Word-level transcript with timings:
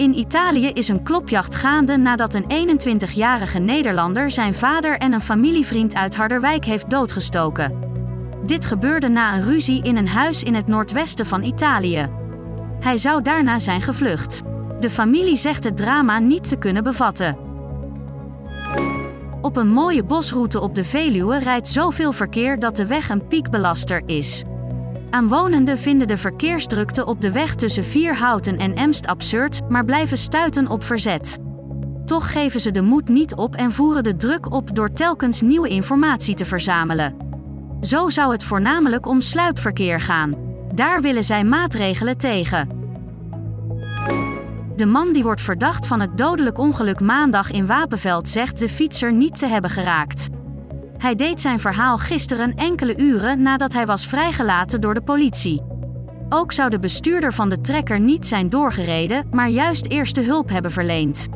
In 0.00 0.18
Italië 0.18 0.66
is 0.66 0.88
een 0.88 1.02
klopjacht 1.02 1.54
gaande 1.54 1.96
nadat 1.96 2.34
een 2.34 2.78
21-jarige 2.78 3.58
Nederlander 3.58 4.30
zijn 4.30 4.54
vader 4.54 4.98
en 4.98 5.12
een 5.12 5.20
familievriend 5.20 5.94
uit 5.94 6.16
Harderwijk 6.16 6.64
heeft 6.64 6.90
doodgestoken. 6.90 7.78
Dit 8.46 8.64
gebeurde 8.64 9.08
na 9.08 9.34
een 9.34 9.42
ruzie 9.42 9.82
in 9.82 9.96
een 9.96 10.08
huis 10.08 10.42
in 10.42 10.54
het 10.54 10.66
noordwesten 10.66 11.26
van 11.26 11.42
Italië. 11.42 12.08
Hij 12.80 12.98
zou 12.98 13.22
daarna 13.22 13.58
zijn 13.58 13.82
gevlucht. 13.82 14.42
De 14.80 14.90
familie 14.90 15.36
zegt 15.36 15.64
het 15.64 15.76
drama 15.76 16.18
niet 16.18 16.48
te 16.48 16.56
kunnen 16.56 16.82
bevatten. 16.82 17.36
Op 19.40 19.56
een 19.56 19.68
mooie 19.68 20.04
bosroute 20.04 20.60
op 20.60 20.74
de 20.74 20.84
Veluwe 20.84 21.38
rijdt 21.38 21.68
zoveel 21.68 22.12
verkeer 22.12 22.58
dat 22.58 22.76
de 22.76 22.86
weg 22.86 23.08
een 23.08 23.26
piekbelaster 23.26 24.02
is. 24.06 24.44
Aanwonenden 25.10 25.78
vinden 25.78 26.08
de 26.08 26.16
verkeersdrukte 26.16 27.04
op 27.04 27.20
de 27.20 27.32
weg 27.32 27.54
tussen 27.54 27.84
Vierhouten 27.84 28.58
en 28.58 28.74
Emst 28.74 29.06
absurd, 29.06 29.60
maar 29.68 29.84
blijven 29.84 30.18
stuiten 30.18 30.68
op 30.68 30.84
verzet. 30.84 31.38
Toch 32.04 32.32
geven 32.32 32.60
ze 32.60 32.70
de 32.70 32.80
moed 32.80 33.08
niet 33.08 33.34
op 33.34 33.54
en 33.54 33.72
voeren 33.72 34.02
de 34.02 34.16
druk 34.16 34.52
op 34.52 34.74
door 34.74 34.92
telkens 34.92 35.40
nieuwe 35.40 35.68
informatie 35.68 36.34
te 36.34 36.44
verzamelen. 36.44 37.16
Zo 37.80 38.10
zou 38.10 38.32
het 38.32 38.44
voornamelijk 38.44 39.06
om 39.06 39.20
sluipverkeer 39.20 40.00
gaan. 40.00 40.34
Daar 40.74 41.02
willen 41.02 41.24
zij 41.24 41.44
maatregelen 41.44 42.18
tegen. 42.18 42.68
De 44.76 44.86
man 44.86 45.12
die 45.12 45.22
wordt 45.22 45.40
verdacht 45.40 45.86
van 45.86 46.00
het 46.00 46.18
dodelijk 46.18 46.58
ongeluk 46.58 47.00
maandag 47.00 47.50
in 47.50 47.66
Wapenveld 47.66 48.28
zegt 48.28 48.58
de 48.58 48.68
fietser 48.68 49.12
niet 49.12 49.38
te 49.38 49.46
hebben 49.46 49.70
geraakt. 49.70 50.28
Hij 51.00 51.14
deed 51.14 51.40
zijn 51.40 51.60
verhaal 51.60 51.98
gisteren 51.98 52.54
enkele 52.54 52.98
uren 52.98 53.42
nadat 53.42 53.72
hij 53.72 53.86
was 53.86 54.06
vrijgelaten 54.06 54.80
door 54.80 54.94
de 54.94 55.02
politie. 55.02 55.62
Ook 56.28 56.52
zou 56.52 56.70
de 56.70 56.78
bestuurder 56.78 57.32
van 57.32 57.48
de 57.48 57.60
trekker 57.60 58.00
niet 58.00 58.26
zijn 58.26 58.48
doorgereden, 58.48 59.26
maar 59.30 59.48
juist 59.48 59.86
eerste 59.86 60.20
hulp 60.20 60.48
hebben 60.48 60.70
verleend. 60.70 61.28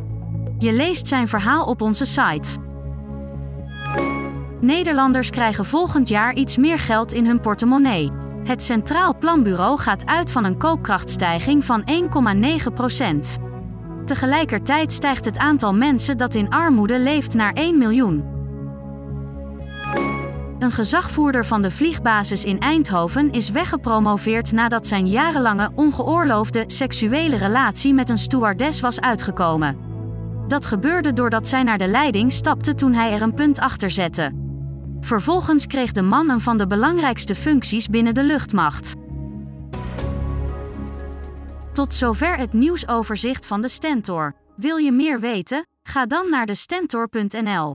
Je 0.59 0.73
leest 0.73 1.07
zijn 1.07 1.29
verhaal 1.29 1.65
op 1.65 1.83
onze 1.83 2.05
site. 2.05 2.59
Nederlanders 4.61 5.31
krijgen 5.31 5.65
volgend 5.65 6.09
jaar 6.09 6.35
iets 6.35 6.57
meer 6.57 6.79
geld 6.79 7.13
in 7.13 7.27
hun 7.27 7.41
portemonnee. 7.41 8.11
Het 8.45 8.63
Centraal 8.63 9.17
Planbureau 9.19 9.79
gaat 9.79 10.07
uit 10.07 10.31
van 10.31 10.45
een 10.45 10.59
koopkrachtstijging 10.59 11.65
van 11.65 11.85
1,9 12.67 12.73
procent. 12.75 13.39
Tegelijkertijd 14.05 14.93
stijgt 14.93 15.25
het 15.25 15.39
aantal 15.39 15.75
mensen 15.75 16.19
dat 16.19 16.35
in 16.35 16.51
armoede 16.51 16.99
leeft 16.99 17.35
naar 17.35 17.53
1 17.53 17.79
miljoen. 17.79 18.34
Een 20.65 20.73
gezagvoerder 20.73 21.47
van 21.47 21.63
de 21.63 21.71
vliegbasis 21.71 22.45
in 22.45 22.61
Eindhoven 22.61 23.33
is 23.33 23.51
weggepromoveerd 23.51 24.53
nadat 24.53 24.87
zijn 24.87 25.07
jarenlange 25.07 25.71
ongeoorloofde 25.75 26.65
seksuele 26.67 27.37
relatie 27.37 27.95
met 27.95 28.09
een 28.09 28.19
stewardess 28.19 28.81
was 28.81 29.01
uitgekomen. 29.01 29.77
Dat 30.49 30.67
gebeurde 30.67 31.13
doordat 31.13 31.49
zij 31.49 31.63
naar 31.63 31.79
de 31.79 31.87
leiding 31.87 32.33
stapte 32.33 32.75
toen 32.75 32.93
hij 32.93 33.13
er 33.13 33.23
een 33.23 33.35
punt 33.35 33.59
achter 33.59 33.91
zette. 33.91 34.33
Vervolgens 35.01 35.67
kreeg 35.67 35.93
de 35.93 36.03
man 36.03 36.31
een 36.31 36.41
van 36.41 36.59
de 36.59 36.67
belangrijkste 36.67 37.35
functies 37.35 37.89
binnen 37.89 38.15
de 38.15 38.23
luchtmacht. 38.23 38.95
Tot 41.73 41.95
zover 41.95 42.37
het 42.37 42.53
nieuwsoverzicht 42.53 43.47
van 43.47 43.63
de 43.63 43.69
Stentor. 43.69 44.35
Wil 44.57 44.77
je 44.77 44.93
meer 44.93 45.21
weten? 45.21 45.67
Ga 45.83 46.07
dan 46.07 46.31
naar 46.31 46.47
de 46.47 46.55
stentor.nl. 46.55 47.75